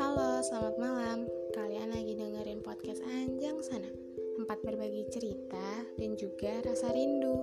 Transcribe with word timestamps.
Halo, 0.00 0.40
selamat 0.40 0.80
malam. 0.80 1.28
Kalian 1.52 1.92
lagi 1.92 2.16
dengerin 2.16 2.64
podcast 2.64 3.04
Anjang 3.04 3.60
Sana, 3.60 3.92
tempat 4.40 4.64
berbagi 4.64 5.04
cerita 5.12 5.84
dan 6.00 6.16
juga 6.16 6.64
rasa 6.64 6.88
rindu. 6.88 7.33